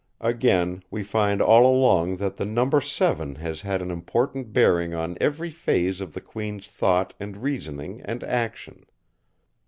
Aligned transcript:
Again, 0.21 0.81
we 0.89 1.03
find 1.03 1.43
all 1.43 1.63
along 1.63 2.15
that 2.15 2.35
the 2.37 2.43
number 2.43 2.81
seven 2.81 3.35
has 3.35 3.61
had 3.61 3.83
an 3.83 3.91
important 3.91 4.51
bearing 4.51 4.95
on 4.95 5.15
every 5.21 5.51
phase 5.51 6.01
of 6.01 6.13
the 6.13 6.21
Queen's 6.21 6.67
thought 6.67 7.13
and 7.19 7.37
reasoning 7.37 8.01
and 8.03 8.23
action. 8.23 8.87